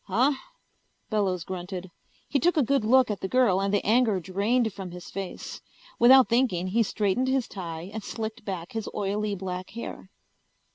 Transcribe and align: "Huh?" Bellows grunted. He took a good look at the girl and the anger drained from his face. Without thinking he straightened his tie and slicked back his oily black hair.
"Huh?" 0.05 0.33
Bellows 1.11 1.43
grunted. 1.43 1.91
He 2.27 2.39
took 2.39 2.57
a 2.57 2.63
good 2.63 2.83
look 2.83 3.11
at 3.11 3.19
the 3.21 3.27
girl 3.27 3.61
and 3.61 3.71
the 3.71 3.85
anger 3.85 4.19
drained 4.19 4.73
from 4.73 4.89
his 4.89 5.11
face. 5.11 5.61
Without 5.99 6.27
thinking 6.27 6.65
he 6.65 6.81
straightened 6.81 7.27
his 7.27 7.47
tie 7.47 7.91
and 7.93 8.03
slicked 8.03 8.43
back 8.43 8.71
his 8.71 8.89
oily 8.95 9.35
black 9.35 9.69
hair. 9.69 10.09